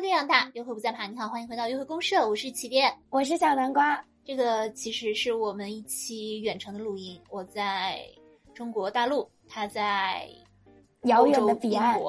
[0.00, 1.06] 这样大，约会不再怕。
[1.06, 4.02] 你好，欢迎回到约会公社，我是起点，我是小南瓜。
[4.24, 8.00] 这个其实是我们一期远程的录音，我在
[8.54, 10.26] 中国大陆，他在
[11.02, 12.00] 遥远的彼岸。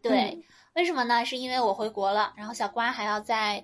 [0.00, 0.38] 对，
[0.74, 1.24] 为什么呢？
[1.24, 3.62] 是因为我回国了，然后小瓜还要在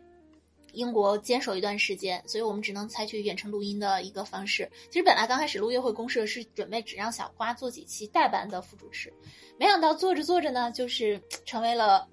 [0.72, 4.68] 英国坚守一段时间，所以我们只能采取远程录音的一个方式。
[4.90, 9.12] 其实本来刚开始录约会公社是准备只让小瓜做几期代班的副主持，
[9.56, 12.08] 没想到做着做着呢，就是成为了。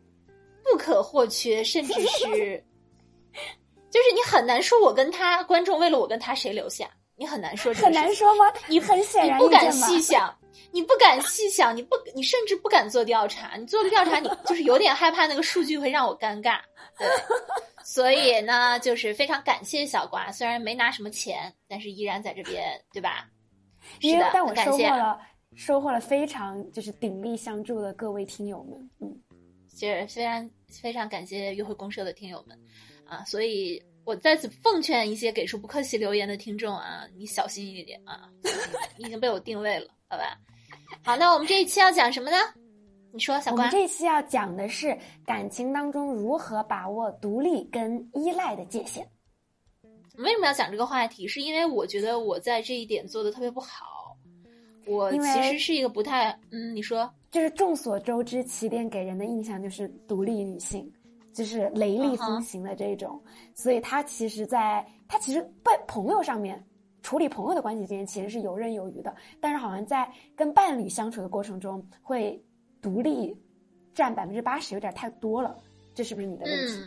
[0.63, 2.63] 不可或缺，甚至是，
[3.89, 8.51] 就是你很难说，我跟他观众为了我跟他谁留下，你很难说这，很难说吗？
[8.67, 10.35] 你很显然你不敢细想，
[10.71, 13.55] 你不敢细想，你不，你甚至不敢做调查。
[13.57, 16.59] 你做了调查，你就是有点害怕那个数据会让我尴尬。
[16.97, 17.07] 对，
[17.83, 23.27] 所以呢，就是非常感谢小瓜，虽然没拿什么钱，但是依然在这边，对吧？
[23.99, 25.19] 是的，但我收获了
[25.55, 29.19] 收获了非常就是鼎力相助的各位听友们，嗯。
[29.73, 32.57] 其实非常非常感谢约会公社的听友们，
[33.05, 38.29] 啊，所以我在此奉劝一些给出不客气留言的听众啊，你小心一点啊，
[38.97, 40.37] 你已经被我定位了，好吧？
[41.03, 42.37] 好，那我们这一期要讲什么呢？
[43.11, 43.67] 你说，小关。
[43.67, 49.07] 我们这一期要讲的是感情当中如何把握独立跟依赖的界限。
[50.17, 51.27] 为什么要讲这个话题？
[51.27, 54.15] 是因为我觉得我在这一点做的特别不好，
[54.85, 56.39] 我其实是一个不太……
[56.51, 57.11] 嗯，你说。
[57.33, 60.87] 就是众所周知，起点给人的印象就是独立女性，
[61.33, 63.19] 就是雷厉风行的这种。
[63.55, 66.63] 所以她其实，在她其实在朋友上面
[67.01, 69.11] 处理朋友的关系之间，其实是游刃有余的。
[69.41, 72.39] 但是好像在跟伴侣相处的过程中，会
[72.79, 73.35] 独立
[73.95, 75.57] 占百分之八十，有点太多了。
[75.95, 76.85] 这是不是你的问题？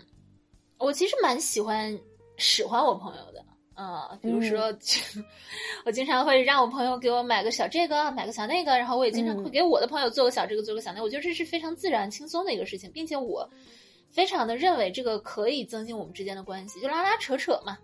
[0.78, 1.92] 我其实蛮喜欢
[2.36, 3.44] 使唤我朋友的。
[3.76, 4.74] 嗯，比如说，
[5.84, 11.04] 我经常会让我朋友给我买个小这个，买个小那个，然后我也经常会给我的朋友做个小这个，做个小那个。
[11.04, 13.48] 我觉得这是非常自然、轻松的一个事情，并且我
[14.10, 17.76] 非常的认为这个可以增进我们之间的关系，就拉拉扯扯嘛，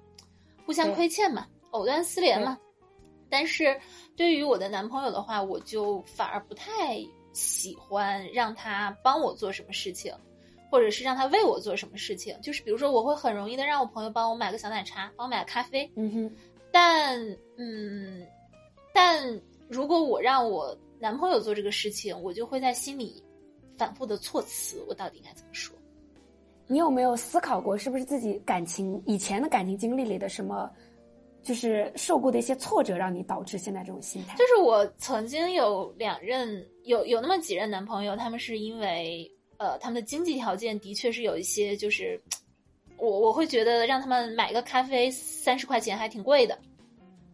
[0.64, 2.58] 互相亏欠嘛，藕断丝连嘛。
[3.28, 3.78] 但是
[4.16, 6.98] 对于我的男朋友的话，我就反而不太
[7.32, 10.12] 喜欢让他帮我做什么事情。
[10.72, 15.88] 或者是让他为我做什么事情，就是比如说，我会很容易的让我朋友帮我买个小奶茶，帮我买个咖啡。
[15.96, 16.36] 嗯哼。
[16.72, 17.20] 但
[17.58, 18.26] 嗯，
[18.94, 19.38] 但
[19.68, 23.22] 如果我让我男朋友做这个事情，我就会在心里
[23.76, 25.76] 反复的措辞，我到底应该怎么说？
[26.66, 30.70] 你有没有思考过，是不是自己感情以前的感情经历里的什么，
[31.42, 34.38] 就是受过的一些挫折，让你导致现在这种心态？
[34.38, 39.30] 就是我曾经有两任，有有那么几任男朋友，他们是因为。
[39.62, 42.20] 呃，他们的经济条件的确是有一些，就是
[42.96, 46.58] 我我会觉得让他们买个咖啡三十块钱还挺贵的，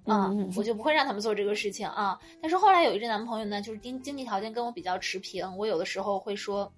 [0.05, 2.21] 啊，我就不会让他们做这个事情啊。
[2.43, 6.71] 但是后来有一任男朋友呢，就是经经济条件跟我比较持平，我有的时候会说，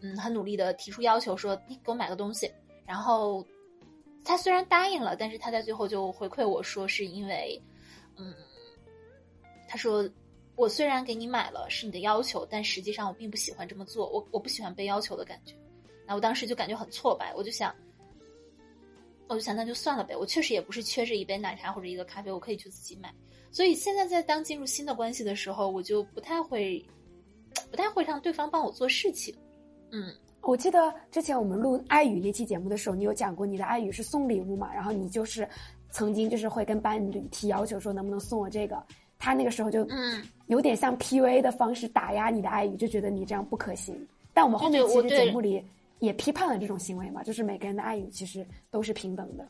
[0.00, 2.50] 嗯，很努力的提出要求，说你给我买个东西，
[2.86, 3.46] 然后
[4.24, 7.62] 他虽然答应了，但是他在最后就回馈我说是因为，
[8.16, 8.34] 嗯，
[9.68, 10.08] 他说。
[10.56, 14.08] 我虽然给你买了是你的要求，但实际上我并不喜欢这么做。
[14.10, 15.54] 我我不喜欢被要求的感觉。
[16.06, 17.74] 那我当时就感觉很挫败，我就想，
[19.26, 20.16] 我就想那就算了呗。
[20.16, 23.12] 我确实也不是缺这一杯奶茶或者一个咖啡，我可以去自己买。
[23.50, 26.84] 所以现在在当进入新的关系的时候，我就不太会，
[27.70, 29.34] 不太会让对方帮我做事情。
[29.90, 34.72] 嗯，我记得之前我们录爱语那期节目的时候，你有讲过你的爱语是送礼物嘛？
[34.72, 35.48] 然后你就是
[35.90, 38.80] 曾经就是会跟伴侣提要求说能不能送我这个。
[39.18, 43.94] 他那个时候就嗯，有点像 PUA 的方式打压你的爱语，就觉得你这样不可行。
[44.32, 45.64] 但我们后面其实节目里
[46.00, 49.48] 也批判了这种行为嘛，就是每个人的爱语其实都是平等的。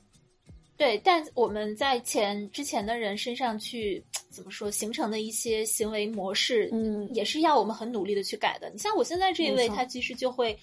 [0.77, 8.69] 对，但我们在前之前的人身上去怎么说形成的一些行为模式，嗯，也是要我们很努力的去改的。
[8.71, 10.57] 你像我现在这一位，他其实就会，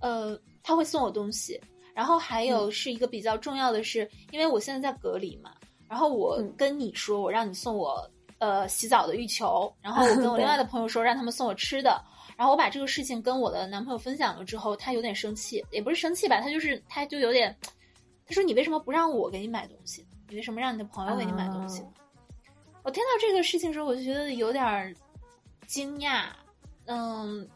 [0.00, 1.60] 呃，他会送我东西，
[1.94, 5.54] 然后还有是一个比较重要的是，因为我现在在隔离嘛，
[5.88, 8.08] 然后我跟你说，我让你送我。
[8.38, 12.02] 呃，洗澡的浴球，然后我跟我 另外的朋友说，让他们送我吃的，
[12.36, 17.56] 然后我把这个事情跟我的男朋友分享了之后，他有点生气，也不是生气吧，他就是他就有点，
[18.26, 20.06] 他说你为什么不让我给你买东西？
[20.28, 21.82] 你为什么让你的朋友给你买东西？
[22.82, 24.94] 我听到这个事情的时候，我就觉得有点
[25.66, 26.26] 惊讶，
[26.84, 27.48] 嗯，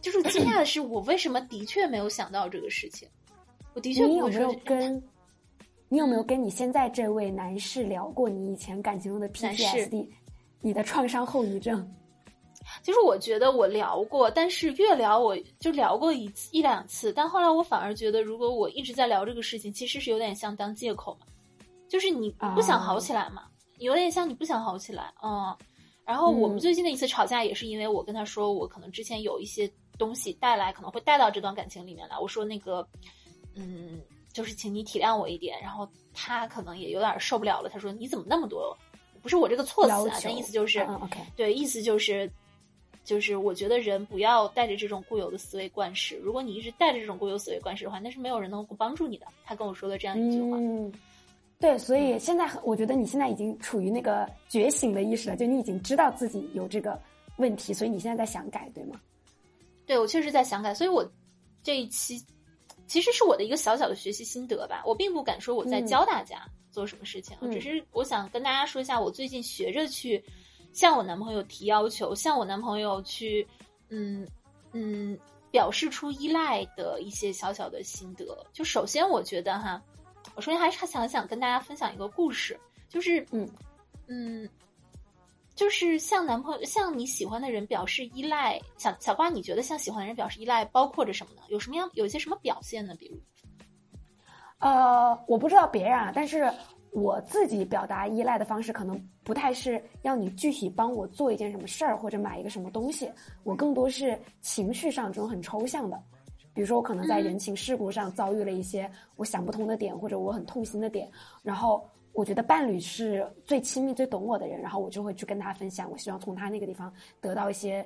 [0.00, 3.08] 就是惊讶的是，我为什么的确没有想到这个事情？
[3.74, 5.02] 我的确，你有没有跟，
[5.88, 10.08] 你有没有跟你现在这位男士聊过你以前感情中的 PTSD？
[10.64, 11.86] 你的创伤后遗症，
[12.82, 21.26] 其实我觉得我聊过，但是越聊我就聊过一次一两次，但后来我反而觉得，如果我一直在聊这个事情，其实是有点像当借口嘛，
[21.86, 23.42] 就是你不想好起来嘛，
[23.76, 25.54] 有点像你不想好起来，嗯。
[26.06, 32.18] 然后我们最近的一次吵架也是因为我跟他说，我可能之前有一些东西带来，可能会带到这段感情里面来。
[32.18, 32.86] 我说那个
[33.54, 34.00] 嗯，
[34.32, 35.60] 就是请你体谅我一点。
[35.60, 38.74] 然后他可能也有点受不了了，他说你怎么那么多？
[39.24, 42.30] 不是我这个措辞啊，但意思就是，OK，对，意思就是。
[43.02, 46.16] 就是我觉得人不要带着这种固有的思维惯式。
[46.22, 49.26] 如果你一直带着这种固有思维惯式的话，那是没有人能够帮助你的。
[49.44, 50.56] 他跟我说了这样一句话。
[50.56, 50.90] 嗯，
[51.60, 56.98] 对，所以现在我觉得你现在已经处于那个觉醒的意识了，就你已经知道自己有这个
[57.36, 58.98] 问题，所以你现在在想改，对吗？
[59.84, 60.72] 对，我确实在想改。
[60.72, 61.06] 所以我
[61.62, 62.18] 这一期
[62.86, 64.82] 其实是我的一个小小的学习心得吧。
[64.86, 66.38] 我并不敢说我在教大家
[66.74, 70.22] 做什么事情，只是我想跟大家说一下，我最近学着去。
[70.72, 73.46] 向我男朋友提要求，向我男朋友去，
[73.90, 74.26] 嗯
[74.72, 75.16] 嗯，
[75.52, 78.44] 表示出依赖的一些小小的心得。
[78.52, 79.80] 就首先，我觉得哈，
[80.34, 83.48] 我首先还是想想跟大家分享一个故事，就是嗯
[84.08, 84.48] 嗯，
[85.54, 88.60] 就是向男朋友、向你喜欢的人表示依赖。
[88.76, 91.42] 小小瓜，你觉得向喜欢的人表示依赖包括着什么呢？
[91.50, 92.96] 有什么样有一些什么表现呢？
[92.98, 93.16] 比如，
[94.58, 96.50] 呃，我不知道别人啊，但是。
[96.96, 103.10] 我自己表达依赖的方式可能不太是要你具体帮我做一件什么事儿或者买一个什么东西，
[103.42, 106.00] 我更多是情绪上这种很抽象的，
[106.54, 111.10] 比如说我可能在人情世故上遭遇了一些我想不通的点或者我很痛心的点，
[111.42, 117.84] 然后我觉得伴侣是最亲密最懂我的人，然后我就会去跟他分享，我希望从他那个地方得到一些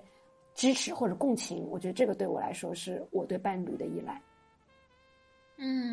[0.54, 4.20] 支持或者共情，我觉得这个对我来说是我对伴侣的依赖。
[5.56, 5.87] 嗯。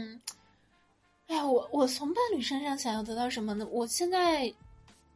[1.76, 3.68] 我从伴侣身上想要得到什么呢？
[3.70, 4.50] 我现在，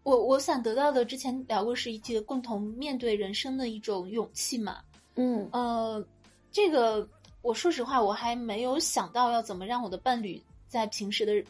[0.04, 4.82] 我我想得到的，之前聊过是一些共同面对人生的一种勇气嘛。
[5.16, 6.06] 嗯呃，
[6.52, 7.08] 这个
[7.42, 11.42] 我说实话，我还没有想到要怎么让我的伴侣在平时的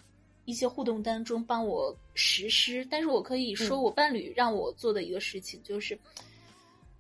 [0.46, 2.86] 一些互动当中帮我实施。
[2.88, 5.98] 但是我可以说，我伴侣让我做的一个事情就是，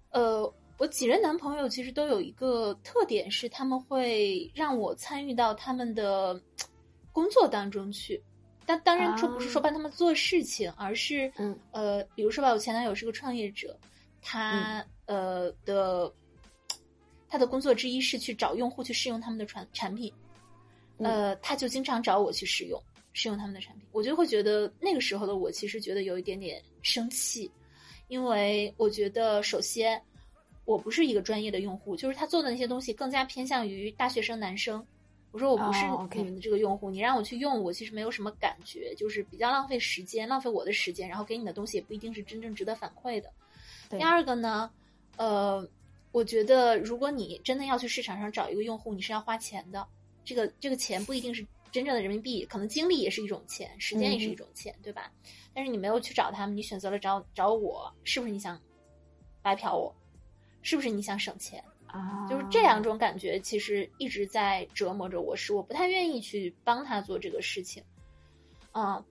[0.10, 6.42] 呃，我几任男朋友其实都有一个特点，是他们会让我参与到他们的。
[7.12, 8.22] 工作当中去，
[8.66, 11.58] 但当然这不是说帮他们做事情，而是嗯。
[11.72, 13.78] 呃，比如说吧，我前男友是个创业者，
[14.22, 16.12] 他呃的
[17.28, 20.12] 他的工作之一是去找用户去试用他们的产产品，
[20.98, 22.82] 呃，他就经常找我去试用
[23.14, 27.52] 试用他们的产品，我就会觉得那个时候的我其实觉得有一点点生气，
[28.08, 30.02] 因为我觉得首先
[30.66, 34.86] 我不是一个专业的用户，就是他做的那些东西更加偏向于大学生男生。
[35.31, 35.86] 我说我不是
[36.16, 43.31] 你们的这个用户，你让我去用，我其实没有什么感觉，就是比较浪费时间，浪费我的时间，然后给你的东西也不一定是真正值得反馈的。
[43.90, 44.72] 第二个呢，
[45.18, 45.68] 呃，
[46.12, 49.86] 我觉得如果你真的要去市场上找一个用户，你是要花钱的，
[50.26, 55.12] 这个这个钱不一定是真正的人民币，可能精力也是一种钱，时间也是一种钱，对吧？
[55.54, 58.60] 但是你没有去找他们，你选择了找找我，是不是你想
[59.42, 59.96] 白嫖我？
[60.62, 61.64] 是不是你想省钱？
[61.92, 67.84] 啊，就是这两种感觉，其实一直在折磨着我，是我不太愿意去帮他做这个事情，
[68.74, 69.04] 嗯，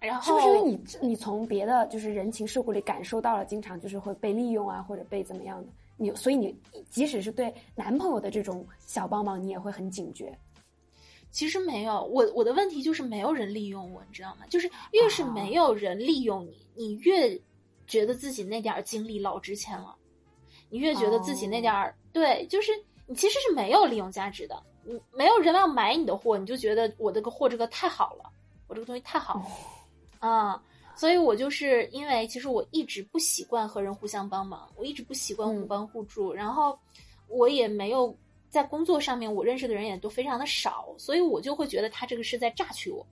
[0.00, 6.52] 然后是不是因为你你从别的就是人情世故里感受到了，经常就是会被利用啊，或者被怎么样的，你所以你
[6.88, 10.36] 即使是对男朋友的这种小帮忙，你也会很警觉。
[11.30, 14.44] 其实没有，我我的问题就是没有人利用我，你知道吗？
[14.48, 17.40] 就是越是没有人利用你，你越
[17.86, 19.94] 觉得自己那点精力老值钱了。
[20.70, 22.72] 你越觉得自己那点儿对，就是
[23.06, 28.30] 你其实是没有利用价值的，你没有人要买你的货，你就觉得我这个货这个太好了，
[28.68, 29.34] 我这个东西太好
[30.20, 30.62] 了，啊，
[30.94, 36.78] 所以我就是因为其实我一直不习惯和人互相帮忙，我一直不习惯互帮互助，然后
[37.28, 38.16] 我也没有
[38.48, 43.04] 在工作上面我认识的人也都非常的少，所以我就会觉得他这个是在榨取我，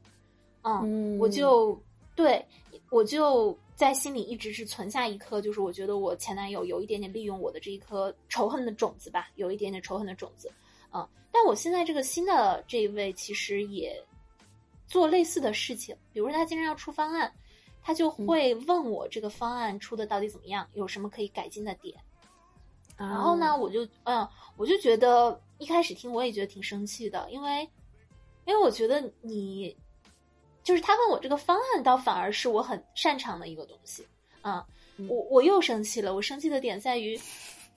[0.63, 1.77] 嗯，我就
[2.15, 2.45] 对
[2.91, 3.57] 我就。
[3.79, 10.51] 在心里一直是存下一颗，就是我觉得我前男友有一点点利用我的这一颗仇恨的种子吧，有一点点仇恨的种子，
[10.93, 11.09] 嗯。
[11.31, 14.05] 但我现在这个新的这一位其实也
[14.89, 17.33] 做类似的事情，比如说他经常要出方案，
[17.81, 21.97] 他就会问我这个方案出的到底怎么样，有什么可以改进的点。
[22.97, 27.63] 然后呢，我就嗯，我就觉得一开始听我也觉得挺生气的，因为
[28.45, 29.77] 因为我觉得你。
[30.69, 34.07] 就是他问我这个方案，倒反而是我很擅长的一个东西
[34.43, 34.67] 啊！
[35.09, 37.19] 我我又生气了，我生气的点在于，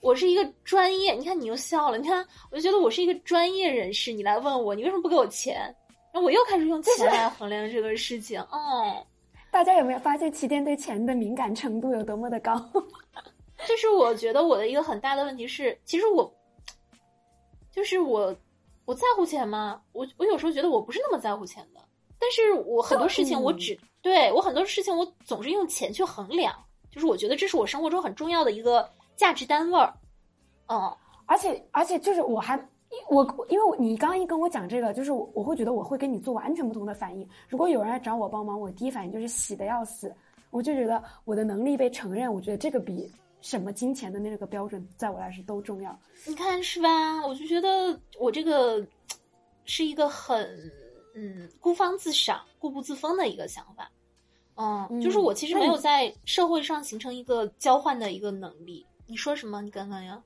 [0.02, 5.74] 我是一个专业，你看你又笑了，你看我就觉得我是一个专业人士，你来问我，你为什么不给我钱？
[6.12, 8.38] 然后我又开始用钱来衡量这个事情。
[8.42, 9.02] 哦，
[9.50, 12.60] 大家有没有发现起点对钱的敏感程度有多么的高？
[13.66, 16.30] 就是我觉得我的一个很大的问题是，其实我，
[17.70, 18.36] 就是我，
[18.84, 19.80] 我在乎钱吗？
[19.92, 21.80] 我我有时候觉得我不是那么在乎钱的。
[22.22, 26.54] 但是我很多事情，我只对我很多事情，我总是用钱去衡量，
[26.88, 29.92] 就是我觉得这是我生活中很重要的一个价值单位儿，
[30.68, 32.56] 嗯，而且而且就是我还
[33.08, 37.28] 我因为你刚刚一跟我讲这个，就是我我会觉得我会跟你做完全不同的反应。
[37.48, 40.14] 如果有人来找我帮忙，我第一反应就是喜的要死，
[40.50, 43.10] 我就觉得我的能力被承认，我觉得这个比
[43.40, 45.98] 什么金钱的那个标准，在我来说都重要。
[46.24, 47.26] 你看是吧？
[47.26, 48.86] 我就觉得我这个
[49.64, 50.48] 是一个很
[51.14, 53.90] 嗯孤芳自赏、固步自封的一个想法。
[54.54, 58.86] 嗯，就是我其实没有在社会上形成一个交换的一个能力。
[59.06, 59.62] 你说什么？
[59.62, 60.22] 你刚刚呀？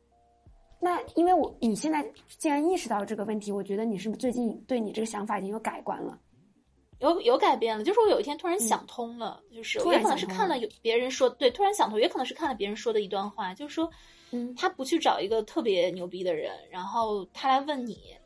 [0.79, 2.05] 那因为我你现在
[2.39, 6.19] 既然意识到这个问题，我觉得你是不是最近对你这个想法已经有改观了？
[7.01, 13.91] 有有改变了，就是我有一天突然想通了，就是也可能是看了有别人说，对，突然想通，也可能是看了别人说的一段话，就是说，
[14.31, 18.17] 嗯，他不去找一个特别牛逼的人，然后他来问你，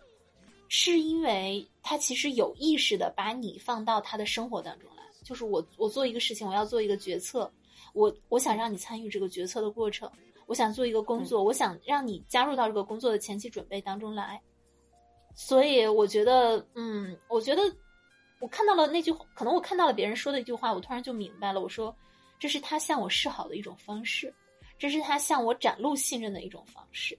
[0.73, 7.53] 是因为他其实有意识的把你放到他的生活当中来，就是我我做一个事情，我要做一个决策，
[7.93, 10.11] 我我想让你参与这个决策的过程。
[10.47, 14.41] 我想做一个工作，我想让你加入到这个工作的前期准备当中来，
[15.35, 17.62] 所以我觉得，嗯，我觉得
[18.41, 21.61] 我看到了那句，可能我看到了别人说的一句话，我突然就明白了。
[21.61, 21.95] 我说，
[22.39, 24.33] 这是他向我示好的一种方式，
[24.79, 27.19] 这是他向我展露信任的一种方式。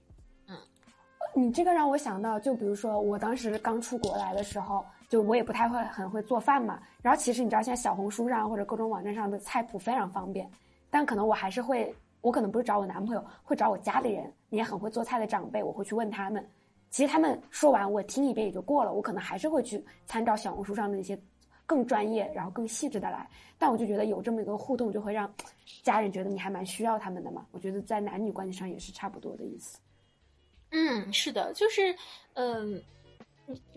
[1.33, 6.81] 你这个让我想到，就比如说我当时刚出国来的时候，就我也不太会很会做饭嘛。
[7.01, 10.49] 然后其实你知道，现在小红书上或者各种网站上的菜谱非常方便，
[10.89, 11.93] 但可能我还是会。
[12.21, 16.47] 我可能不是找我男朋友，会找我家里人，也很会做菜的长辈，我会去问他们。
[16.91, 18.93] 其实他们说完，我听一遍也就过了。
[18.93, 21.19] 我可能还是会去参照小红书上的那些
[21.65, 23.27] 更专业、然后更细致的来。
[23.57, 25.33] 但我就觉得有这么一个互动，就会让
[25.81, 27.43] 家人觉得你还蛮需要他们的嘛。
[27.49, 29.79] 我觉得在男女关系上也是差不多的意思。
[30.71, 31.95] 嗯，是的，就是，
[32.33, 32.81] 嗯，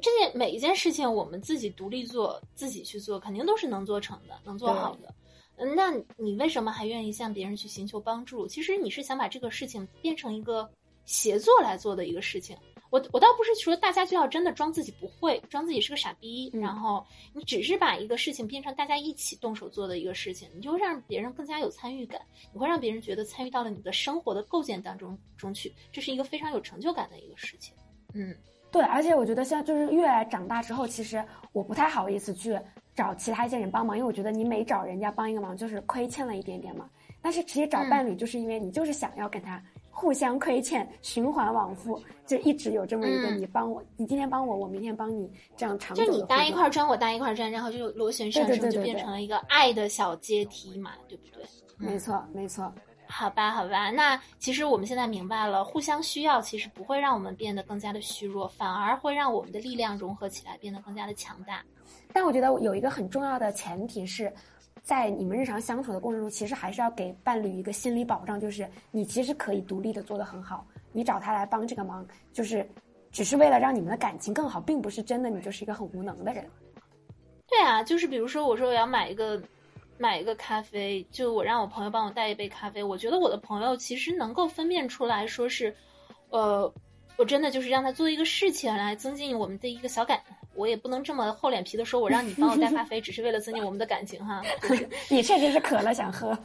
[0.01, 5.15] 这件每一件事情，我们自己独立做，自己去做，肯定都是能做成的，能做好的。
[5.57, 8.47] 嗯，那你为什么还愿意向别人去寻求帮助？
[8.47, 10.69] 其实你是想把这个事情变成一个
[11.05, 12.57] 协作来做的一个事情。
[12.91, 22.21] 我我倒不是说大家就要真的装自己不会，装自己是个傻逼，然后你只是把一个事情变成大家一起动手做的一个事情，你就让别人更加有参与感，
[22.53, 27.75] 你会让别人觉得参与到了你的生活的构建当中中去，这是一个非常有成就感的一个事情。
[28.15, 28.37] 嗯，
[28.71, 32.59] 对，而且我觉得像就是越来长大之后，其实我不太好意思去。
[32.97, 36.89] 找其他一些人帮忙，因为我觉得你每找人家帮一个忙，就是亏欠了一点点嘛。
[37.21, 39.61] 但是其实找伴侣，就是因为你就是想要跟他
[39.95, 46.05] 互相亏欠， 循环往复，就一直有这么一个你帮我，你今天帮我，我明天帮你，这样长久。
[46.05, 51.45] 就你搭一块砖，我搭一块砖，然后就螺旋上升，就变成了一个爱的小阶梯嘛，对不对？
[51.79, 52.71] 没错，没错。
[53.07, 61.63] 好吧，好吧，那其实我们现在明白了，互相需要其实不会让我们变得更加的虚弱，反而会让我们的力量融合起来，变得更加的强大。
[62.13, 64.33] 但我觉得有一个很重要的前提是，
[64.85, 70.67] 在你们日常相处的过程中，其实还是要给伴侣一个心理保障，就是你其实可以独立的做得很好。
[70.93, 72.69] 你找他来帮这个忙，就是
[73.11, 76.45] 只是为了让你们的感情更好，并不是真的你就是一个很无能的人。
[77.49, 79.43] 对啊，就是比如说我说我要买一个
[79.97, 85.75] 买一个咖啡，就我让我朋友帮我带一杯咖啡，我觉得我的朋友其实能够分辨出来说是，
[86.29, 86.71] 呃，
[87.17, 90.21] 我真的就是让他做一个事情来增进我们的一个小感。
[90.55, 94.43] 我也不能这么厚脸皮的说，我让你帮我带咖啡，只是为了增进我们的感情哈。
[95.11, 96.37] 你确实是渴了想喝，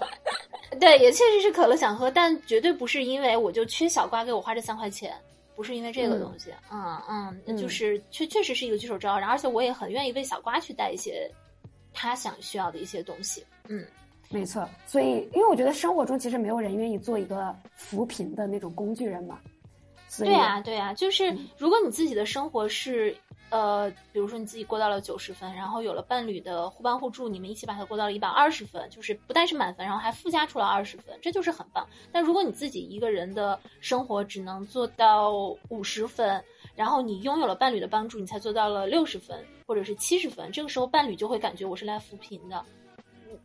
[0.80, 5.16] 对，也确实是渴了想喝，但绝对不是因为我就缺小瓜给我花这三块钱，
[5.56, 6.52] 不是因为这个东西。
[6.72, 7.02] 嗯
[7.46, 11.30] 嗯，就是确确实是一个举手之劳，而且我也很愿意为小瓜去带一些
[11.94, 13.46] 他想需要的一些东西。
[13.68, 13.86] 嗯，
[14.30, 14.68] 没错。
[14.88, 19.40] 所以，因为我觉得生活中其实没有人愿意做一个扶贫的那种工具人嘛。
[20.18, 23.16] 对啊，对啊，就是如果你自己的生活是。
[23.50, 31.88] 呃，比如说你自己过到了九十分，然后有了伴侣的互帮互助，你们一起把它过到了一百二十分，就是不但是满分，然后还附加出了二十分，这就是很棒。
[32.12, 35.34] 但如果你自己一个人的生活只能做到
[35.70, 36.44] 五十分，
[36.76, 42.64] 然后你拥有了伴侣的帮助，你才做到了六十分或者是七十分，这个时候伴侣就会感觉我是来扶贫的，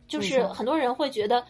[0.07, 1.43] 就是很多人会觉得。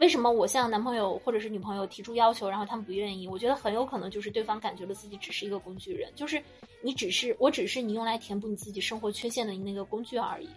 [0.00, 3.28] 为什么我向男朋友或者是女朋友提出要求，然后他们不愿意？
[3.28, 6.42] 我觉得很有可能就是对方感觉了自己只是一个工具人，就是
[6.80, 10.48] 你只是我只是你用来填补你自己生活缺陷的那个工具而已，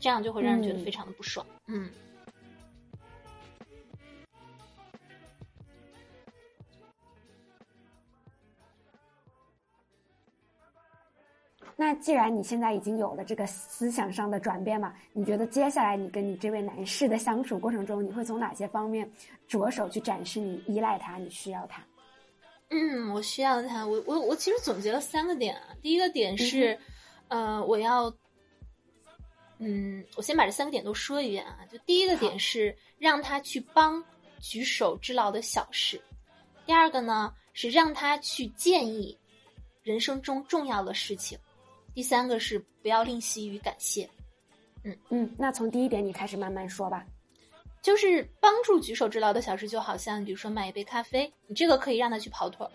[0.00, 1.46] 这样就会让人觉得非常的不爽。
[1.66, 1.88] 嗯。
[11.80, 19.08] 那既然你现在已经有了这个思想上的转变嘛，你觉得接下来你跟你这位男士的相处过程中，你会从哪些方面
[19.46, 21.80] 着手去展示你依赖他，你需要他？
[22.70, 23.86] 嗯，我需要他。
[23.86, 25.68] 我我我其实总结了三个点啊。
[25.80, 26.76] 第一个点是，
[27.28, 28.12] 呃，我要，
[29.58, 31.60] 嗯，我先把这三个点都说一遍啊。
[31.70, 34.04] 就第一个点是让他去帮
[34.40, 36.00] 举手之劳的小事，
[36.66, 39.16] 第二个呢是让他去建议。
[39.84, 41.38] 人生中重要的事情。
[41.98, 44.08] 第三个是不要吝惜于感谢。
[44.84, 47.04] 嗯嗯，那从第一点你开始慢慢说吧。
[47.82, 52.70] 就是帮助举手之劳的小事，就好像比如说买一杯咖啡，你这个可以让他去跑腿儿。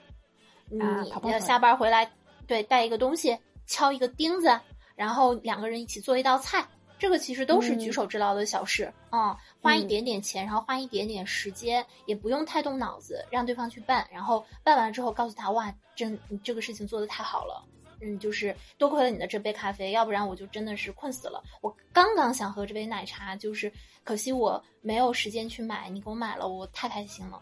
[0.70, 2.12] 你下班回来，
[2.46, 4.60] 对，带一个东西，敲一个钉子，
[4.94, 6.68] 然后两个人一起做一道菜，
[7.00, 9.38] 这个其实都是举手之劳的小事啊。
[9.62, 17.65] 花一点点钱，然后花一点点时间，也不用太动脑子，让对方去办，然后办完之后告诉他，哇，真你这个事情做的太好了。
[18.03, 21.41] 嗯，就是多亏了你的这杯咖啡，要不然我就真的是困死了。
[21.62, 23.72] 我刚刚想喝这杯奶茶，就是
[24.03, 27.41] 可惜我没有时间去买，你给我买了，我太开心了。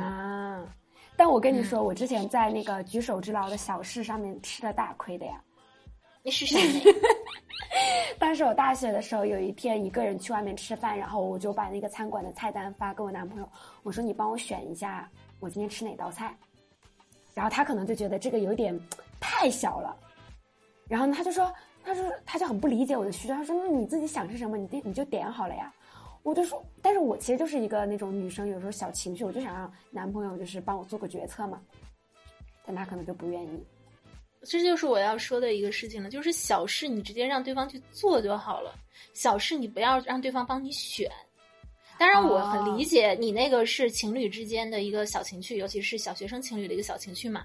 [0.00, 0.64] 啊！
[1.16, 5.40] 但我跟你说，我之前在那个举手之劳的小事上面吃了大亏的呀。
[6.22, 6.60] 你是谁？
[8.18, 13.48] 当时我大学的时候，有一天一个人去外面吃饭，然后我就把那个餐馆的菜单发给我男朋友，
[13.82, 16.36] 我说你帮我选一下，我今天吃哪道菜。
[17.32, 18.78] 然后他可能就觉得这个有点
[19.20, 19.96] 太小了，
[20.88, 21.52] 然后呢，他就说，
[21.84, 25.72] 他说他就很不理解我的需求，他说那你自己想吃什么，你点你就点好了呀。
[26.22, 31.60] 我就说，但是我其实就是一个那种女生，有时候小情绪，我就想让男朋友就是帮我做个决策嘛，
[32.64, 33.64] 但他可能就不愿意。
[34.42, 38.74] 这就是我要说的一个事情了，就是小事你直接让对方去做就好了，
[39.12, 41.10] 小事你不要让对方帮你选。
[41.98, 47.44] 当然，我很理解你那个是情侣之间的一个小情趣，尤其是小学生情侣的一个小情趣嘛。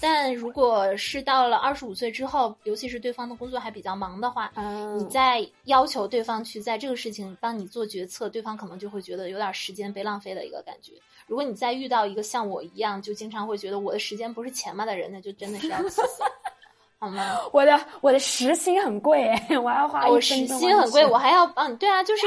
[0.00, 4.52] 但如果是到了二十五岁之后，尤其是对方的工作还比较忙的话，
[4.98, 10.92] 你再要求对方去在这个事情帮你做决策，对方可能就会觉得有点时间被浪费的一个感觉。
[11.26, 16.22] 如果你再遇到一个像我一样，就经常会觉得我的时间不是钱嘛的人，那就真的是要气死，
[16.98, 17.40] 好吗？
[17.52, 21.76] 我的我的时薪很贵， 我要花我时薪很贵，我还要帮你。
[21.76, 22.26] 对啊，就是。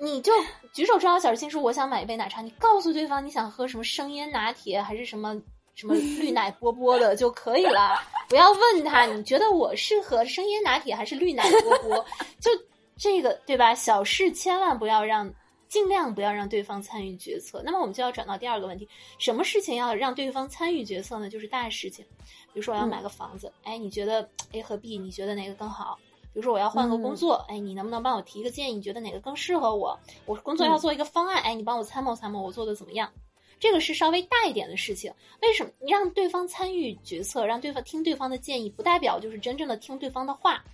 [0.00, 0.32] 你就
[0.72, 5.40] 举手之劳小事情，说我想买一杯奶茶，你告诉对方你想喝什么生椰拿铁还是什么
[5.74, 12.06] 什么绿奶 波波的就可以了，不要问他你觉得我适合生椰拿铁还是绿奶波波，
[12.40, 12.50] 就
[12.96, 13.74] 这个对吧？
[13.74, 15.32] 小事千万不要让，
[15.68, 17.62] 尽量不要让对方参与决策。
[17.64, 21.28] 那么我们就要转到第二个问题，什么事情要让对方参与决策呢？
[21.28, 22.04] 就是大事情，
[22.52, 25.98] 比如说我要买个房子，哎，你觉得 A 和 B，你觉得哪个更好？
[26.38, 28.76] 比如说我要换个工作，哎，你能不能帮我提一个建议？
[28.76, 29.98] 你觉得哪个更适合我？
[30.24, 33.12] 我工作要做一个方案，哎，你帮我参谋参谋，我做的怎么样？
[33.58, 35.12] 这个是稍微大一点的事情。
[35.42, 35.70] 为什么？
[35.80, 40.64] 你让对方参与决策，让对方听对方的建议，不代表就是真正的听对方的话，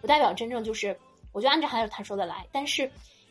[0.00, 0.98] 不代表真正就是
[1.30, 2.44] 我就按照他他说的来。
[2.50, 2.90] 但是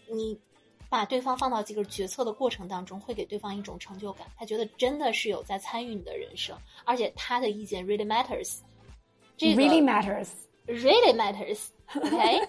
[0.09, 0.39] 你
[0.87, 8.59] 把对方放到这个决策的过程当中，会给对方一种成就感，他觉得真的是有在参与你的人生，而且他的意见 really matters。
[9.35, 10.29] 这个 really matters。
[10.67, 11.59] Really matters,
[11.95, 12.47] OK？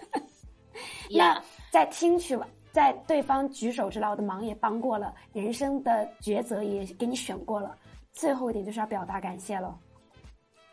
[1.10, 7.76] 那在听取完，在对方举手之劳的忙也帮过了，人生的抉择也给你选过了，
[8.12, 9.78] 最后一点就是要表达感谢了。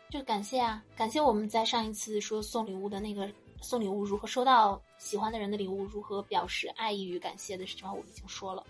[0.08, 3.30] 就感谢啊，感谢我们在上一次说送礼物的那个
[3.60, 8.64] 送礼物如何收到喜欢的人的礼物如何表示爱意与感谢的事情，我们已经说了，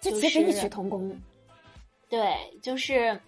[0.00, 1.14] 就其实异曲同工。
[2.08, 3.20] 对，就是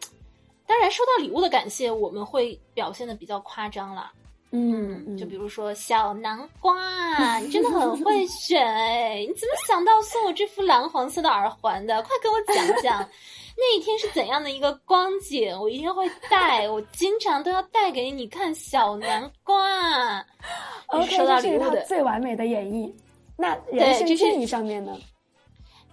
[0.67, 4.13] 当然收到礼物的感谢，我们会表现的比较夸张了。
[4.55, 9.25] 嗯，就比如说小南瓜，你真的很会 选哎！
[9.27, 12.03] 你怎么想到送我这副蓝黄色的耳环的？
[12.03, 13.01] 快给我讲讲，
[13.57, 15.59] 那一天是怎样的一个光景？
[15.59, 18.55] 我一定会带，我经常都要带给你看。
[18.55, 20.19] 小南瓜
[20.89, 22.93] ，OK，这是他最完美的演绎。
[23.39, 24.93] 那人生建议上面呢？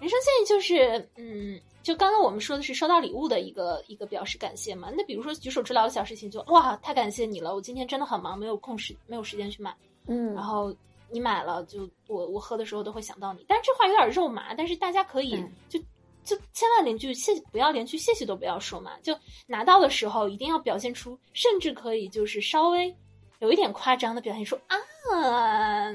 [0.01, 1.59] 人生建议就是，嗯。
[1.81, 4.91] 就刚刚我们说的是收到礼物的一个一个表示感谢嘛？
[4.95, 7.55] 那比如说举手之劳的小事情，就哇，太感谢你了！
[7.55, 9.75] 我今天真的很忙，没有空时，没有时间去买。
[10.07, 10.75] 嗯，然后
[11.09, 13.45] 你买了，就我我喝的时候都会想到你。
[13.47, 15.79] 但是这话有点肉麻，但是大家可以就
[16.23, 18.91] 就千万连句谢不要连句谢谢都不要说嘛。
[19.01, 22.93] 就拿到的时候一定要表现出，甚至可以就是稍微
[23.39, 24.77] 有一点夸张的表现，说啊，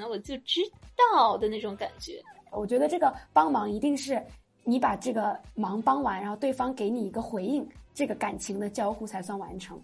[0.08, 0.62] 我就知
[0.96, 2.22] 道的那种感觉。
[2.50, 4.20] 我觉得这个帮忙一定是。
[4.64, 9.80] 你把这个忙帮完，然后对方给你一个回应，这个感情的交互才算完成。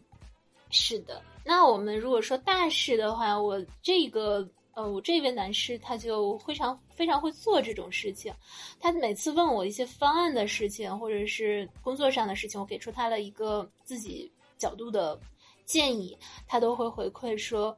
[0.70, 8.32] 是的，那我们如果说大事的话，我这个呃，我这位男士他就非常非常会做这种事情。
[8.78, 15.18] 他每次问我一些方案的事情，或者是工作上的事情，我给出他了一个自己角度的
[15.64, 16.16] 建议，
[16.46, 17.76] 他都会回馈说。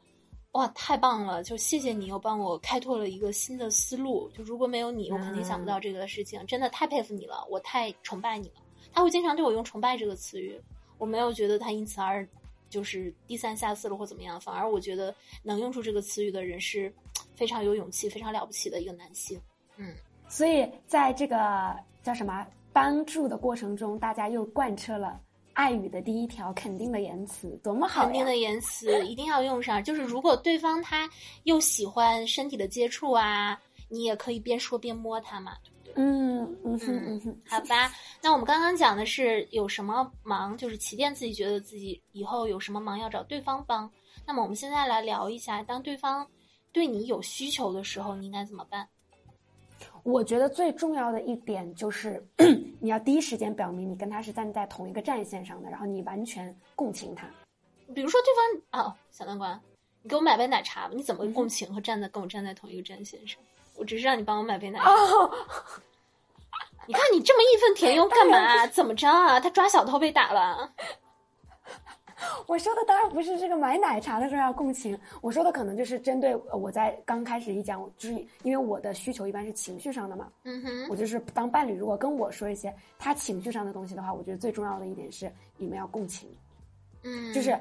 [0.53, 1.43] 哇，太棒了！
[1.43, 4.31] 就谢谢你又帮我开拓了一个新的思路。
[4.37, 6.45] 就如果没有你，我肯定想不到这个事情。
[6.47, 8.57] 真的太佩服你了，我太崇拜你了。
[8.93, 10.61] 他会经常对我用“崇拜”这个词语，
[10.99, 12.29] 我没有觉得他因此而
[12.69, 16.93] 就是低三下四了或怎么样，反而我觉得能用出这个词语的人是
[17.35, 19.41] 非常有勇气、非常了不起的一个男性。
[19.79, 19.95] 嗯，
[20.29, 25.19] 所以在这个叫什么帮助的过程中，大家又贯彻了
[25.55, 29.83] 爱语的第一条肯定的言辞，多么好肯定的言辞一定要用上。
[29.83, 31.09] 就是如果对方他
[31.45, 35.93] 又喜欢身体的接触啊，你也可以边说边摸他嘛，对不对？
[35.97, 37.93] 嗯嗯哼嗯哼，好吧。
[38.23, 43.91] 那我们刚刚讲的是有什么忙，就是起点自己觉得自己以后有什么忙要找对方帮。
[44.27, 46.27] 那么我们现在来聊一下，当对方
[46.73, 48.89] 对你有需求的时候，你应该怎么办？
[50.03, 52.23] 我觉得最重要的一点就是，
[52.81, 57.27] 你要第一时间表明你跟他是站在同一个战线上的，然后你完全共情他。
[57.95, 59.61] 比如说对方哦，小南瓜，
[60.03, 63.39] 你给我买杯奶茶吧，你怎么嗯共情和站在跟我站在同一个战线上？
[63.77, 64.91] 我只是让你帮我买杯奶茶。
[64.91, 65.31] 哦，
[66.87, 68.67] 你看你这么义愤填 膺干嘛？
[68.67, 69.39] 怎么着啊？
[69.39, 70.73] 他抓小偷被打了。
[72.47, 86.29] 我说的当然不是这个买奶茶的时候要共情，我说的可能就是针对呃我在刚开始一讲，就是因为我的需求一般是情绪上的嘛，嗯哼，我就是当伴侣如果跟我说一些他情绪上的东西的话，我觉得最重要的一点是你们要共情，
[87.03, 87.59] 嗯，就是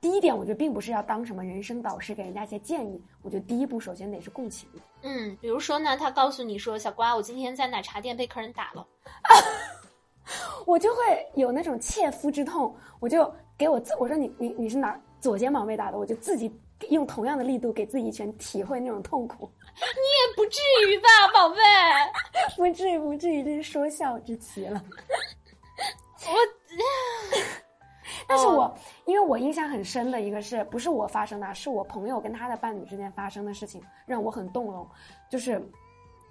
[0.00, 4.68] 第一点，我觉得并不是要当什么人生导师给人家一些建议，我觉得第一步首先得是共情。
[5.02, 8.86] 嗯，比如说呢，他告诉你说，小瓜，我今天在奶茶店被客人打了。
[10.64, 16.52] 我就会有那种切肤之痛，我就给我自我说你你你是哪儿左肩膀被打的，我就自己
[16.90, 19.50] 用同样的力度给自己一拳，体会那种痛苦。
[19.74, 21.56] 你也不至于吧，宝贝。
[22.56, 24.82] 不至于不至于，这是说笑之极了。
[26.26, 26.32] 我，
[28.26, 34.88] 但是我、因为我印象很深的一个是不是我发生的啊，是我朋友跟他的伴侣之间发生的事情，让我很动容。
[35.28, 35.60] 就是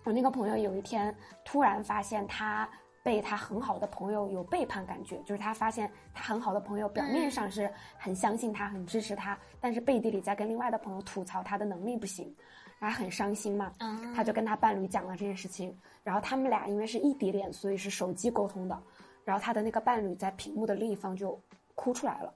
[0.03, 2.69] 我那个朋友有一天突然发现他
[3.03, 12.33] 被他很好的朋友有背叛感觉，就是他发现他很好的朋友表面上是很相信他、很支持他，但是背地里在跟另外的朋友吐槽他的能力不行，
[12.79, 13.73] 然后很伤心嘛。
[13.79, 18.81] 嗯，他就跟他伴侣讲了这件事情，然后他们俩因为是异地恋，所以是手机沟通的，
[19.25, 21.37] 然后他的那个伴侣在屏幕的另一方就
[21.75, 22.33] 哭出来了，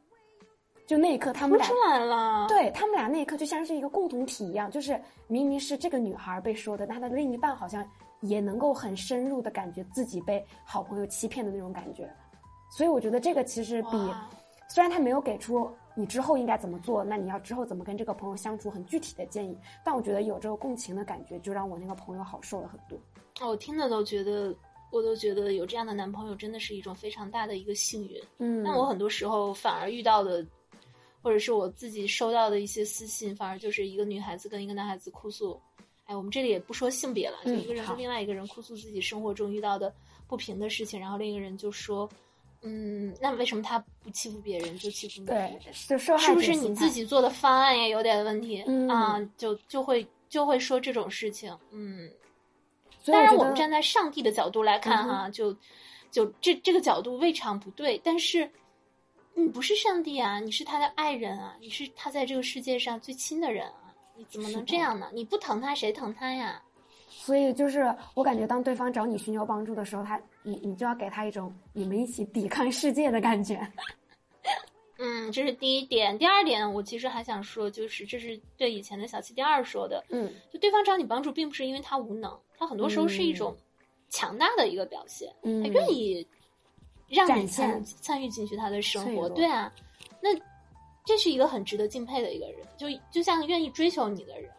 [0.85, 7.89] 就那一刻他们俩哭出来了。，对他们俩那一刻就像是一个共同体一样，就是明明是这个女孩被说的，但她的另一半好像
[8.21, 12.09] 也能够很深入的感觉自己被好朋友欺骗的那种感觉，
[12.71, 13.91] 所以我觉得这个其实比
[14.69, 22.99] 虽然他没有给出你之后应该怎么做，那你要之后怎么跟这个朋友相处很具体的建议，但我觉得有这个共情的感觉，就让我那个朋友好受了很多。
[23.47, 24.53] 我听了都觉得，
[24.91, 28.21] 我都觉得有这样的男朋友真的是一种非常大的一个幸运。
[28.39, 30.45] 嗯，但我很多时候反而遇到的，
[31.21, 35.59] 或者是我自己收到的一些私信，反而就是一个女孩子跟一个男孩子哭诉。
[36.07, 39.93] 哎，我们这里也不说性别了，就嗯一个人好跟另外一个人哭诉自己生活中遇到的
[40.27, 42.09] 不平的事情，然后另一个人就说
[42.63, 45.27] ：“嗯，那为什么他不欺负别人就欺负你？
[45.27, 49.19] 对，就受害是不是你自己做的方案也有点问题、嗯啊？
[49.37, 52.09] 就就会就会说这种事情，嗯。
[53.05, 55.55] 当然，我们站在上帝的角度来看嗯哈，就
[56.11, 58.49] 就这这个角度未尝不对，但是
[59.33, 63.86] 你不是上帝啊，你是他的爱人啊，你是他在这个世界上最亲的人啊，
[64.17, 65.09] 你怎么能这样呢？
[65.13, 66.61] 你不疼他，谁疼他呀？
[67.09, 73.59] 所以就是我感觉，当对方找你寻求帮助的时候，他你你就要给他一种你们一起抵抗世界的感觉。
[74.99, 76.17] 嗯，这是第一点。
[76.17, 83.55] 第二点，我其实还想说，就是这是对以前的小七第二说的，嗯就对方找你帮助，并不是因为他无能，他很多时候是一种
[84.09, 86.25] 强大的一个表现，嗯，他愿意
[87.07, 89.29] 让你参参与进去他的生活。
[89.29, 89.86] 对啊，那
[91.07, 94.51] 这是一个很值得敬佩的一个人，就就像愿意追求你的人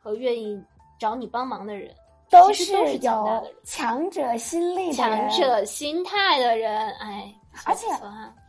[0.00, 0.62] 和愿意
[1.00, 1.92] 找你帮忙的人，
[2.30, 7.88] 都是有强者心力强者心态的人，哎，而且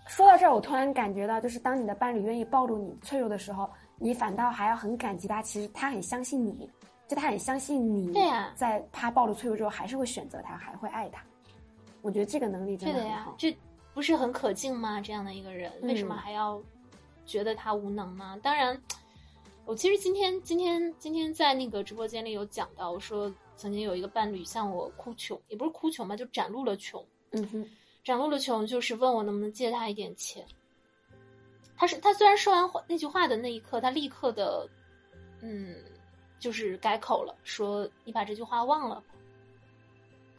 [0.08, 3.68] 说到这儿，我突然感觉到，就是当你的伴侣愿意暴露你脆弱的时候，
[3.98, 5.42] 你反倒还要很感激他。
[5.42, 6.70] 其实他很相信你，
[7.08, 8.14] 就他很相信你。
[8.14, 11.24] 对呀在他暴露脆弱之后，还是会选择他，还会爱他。
[12.04, 13.36] 我觉得这个能力真对的很好，。
[13.38, 13.58] 这
[13.94, 15.02] 不是很可敬吗？
[15.02, 16.62] 这样的一个人，为什么嗯还要
[17.28, 18.40] 觉得他无能吗？
[18.42, 18.82] 当然，
[19.66, 27.06] 我其实今天今天今天在那个直播间里有讲到，我说曾经有一个伴侣向我哭穷，也不是哭穷吧，就展露了穷。
[27.32, 27.70] 嗯哼，
[28.04, 30.44] 展露了穷，就是问我能不能借他一点钱。
[31.76, 34.68] 他是他虽然说完话那句话的那一刻，他立刻的，
[35.42, 35.76] 嗯，
[36.40, 39.04] 就是改口了，说你把这句话忘了吧。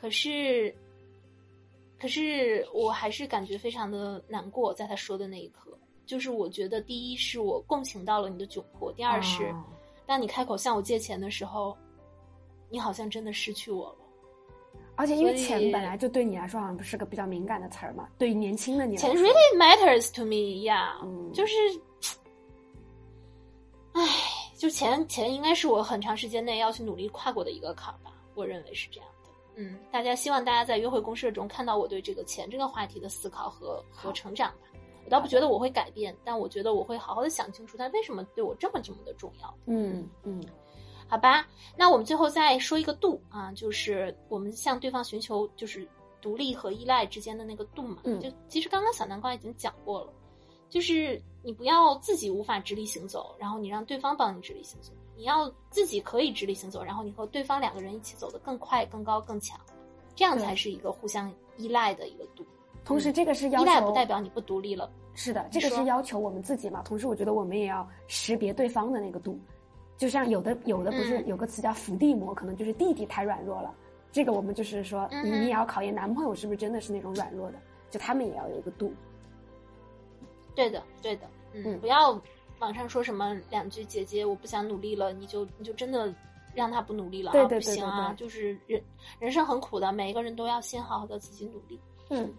[0.00, 0.74] 可是，
[2.00, 9.64] 可是我还是感觉非常的难过，在他说的那一刻，就是我觉得第一是我共情到了你的窘迫，第二是、哦
[10.06, 11.76] 当你开口向我借钱的时候，
[12.70, 13.98] 你好像真的失去我了。
[14.96, 21.54] 而且因为钱本来就对你来说好像不是个比较敏感的词儿嘛，对于年轻的你来钱 really matters to me 呀、嗯就是，
[23.92, 24.02] 唉，
[24.56, 29.30] 就钱钱应该是我很长时间内要去努力跨过的一个坎儿吧，我认为是这样的。
[29.56, 34.77] 嗯，大家希望大家在约会公社中看到我对这个钱这个话题的思考和和成长吧。
[35.08, 39.54] 我倒不觉得我会改变，但我觉得我会好好的想清楚它为什么对我这么这么的重要。
[39.64, 40.44] 嗯嗯，
[41.08, 45.88] 好吧，那我们最后再说一个度啊，就是我们向对方寻求就是
[46.20, 48.02] 独立和依赖之间的那个度嘛。
[48.04, 50.12] 嗯就其实刚刚小南瓜已经讲过了，
[50.68, 59.58] 就是你不要自己无法直立行走，然后你让对方帮你直立行走，你要自己可以直立行走，然后你和对方两个人一起走得更快、更高、更强，
[60.14, 62.44] 这样才是一个互相依赖的一个度。
[62.88, 64.90] 同时这个是要求依赖不代表你不独立了。
[65.14, 66.80] 是的，这个是要求我们自己嘛。
[66.82, 69.38] 同时，我觉得我们也要识别对方的那个度。
[69.98, 73.74] 就像有的有的不是嗯有个词叫伏地魔，可能就是弟弟太软弱了。
[74.10, 77.58] 这个我们就是说，你也要考验男朋友是不是真的是那种软弱的，
[77.90, 78.92] 就他们也要有一个度。
[80.54, 82.18] 对的，对的，嗯，嗯不要
[82.60, 86.14] 网上说什么两句“姐姐我不想努力了”，你就你就真的
[86.54, 87.32] 让他不努力了啊？
[87.32, 88.08] 对对对不行啊！
[88.08, 88.82] 对对就是人
[89.18, 91.78] 人生很苦的，每一个人都要先好好的自己努力。
[92.10, 92.32] 嗯，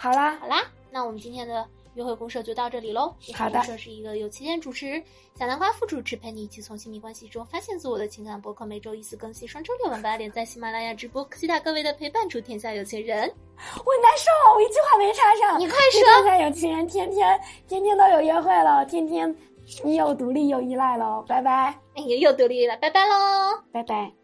[0.00, 3.14] 好啦，好啦，那我们今天的约会公社就到这里喽。
[3.28, 4.96] 约好的会公社是一个由期间主持、
[5.38, 13.30] 小南瓜副主持陪你一起从亲密关系中发现自我的情感博客，每周一次更新，双周六晚八点在喜马拉雅直播，期待各位的陪伴，祝天下有情人。
[13.84, 15.60] 我难受，我一句话没插上。
[15.60, 19.36] 你快说天下有情人，天天天天都有约会了，天天
[19.84, 23.62] 你有独立又依赖了，拜拜，哎呀，又独立了，拜拜喽。
[23.70, 24.19] 拜拜。